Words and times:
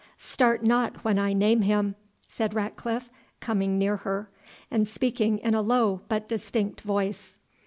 "Start 0.17 0.63
not 0.63 1.03
when 1.05 1.19
I 1.19 1.31
name 1.31 1.61
him," 1.61 1.93
said 2.27 2.55
Ratcliffe, 2.55 3.11
coming 3.39 3.77
near 3.77 3.97
her, 3.97 4.31
and 4.71 4.87
speaking 4.87 5.37
in 5.37 5.53
a 5.53 5.61
low 5.61 6.01
but 6.07 6.27
distinct 6.27 6.81
voice. 6.81 7.37